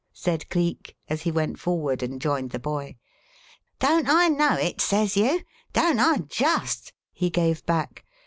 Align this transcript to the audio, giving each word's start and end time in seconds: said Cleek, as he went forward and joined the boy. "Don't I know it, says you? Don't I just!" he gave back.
said 0.13 0.49
Cleek, 0.49 0.97
as 1.09 1.21
he 1.21 1.31
went 1.31 1.59
forward 1.59 2.01
and 2.01 2.19
joined 2.19 2.49
the 2.49 2.57
boy. 2.57 2.95
"Don't 3.77 4.09
I 4.09 4.29
know 4.29 4.53
it, 4.53 4.81
says 4.81 5.15
you? 5.15 5.41
Don't 5.73 5.99
I 5.99 6.17
just!" 6.27 6.91
he 7.11 7.29
gave 7.29 7.63
back. 7.67 8.03